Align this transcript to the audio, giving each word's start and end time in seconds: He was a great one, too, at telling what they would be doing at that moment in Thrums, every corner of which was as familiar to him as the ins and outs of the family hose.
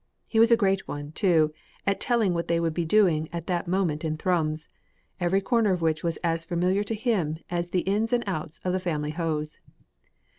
He 0.27 0.39
was 0.39 0.49
a 0.49 0.57
great 0.57 0.87
one, 0.87 1.11
too, 1.11 1.53
at 1.85 1.99
telling 1.99 2.33
what 2.33 2.47
they 2.47 2.59
would 2.59 2.73
be 2.73 2.85
doing 2.85 3.29
at 3.31 3.45
that 3.45 3.67
moment 3.67 4.03
in 4.03 4.17
Thrums, 4.17 4.67
every 5.19 5.41
corner 5.41 5.73
of 5.73 5.83
which 5.83 6.03
was 6.03 6.17
as 6.23 6.43
familiar 6.43 6.83
to 6.85 6.95
him 6.95 7.37
as 7.51 7.69
the 7.69 7.81
ins 7.81 8.11
and 8.11 8.23
outs 8.25 8.59
of 8.63 8.73
the 8.73 8.79
family 8.79 9.11
hose. 9.11 9.59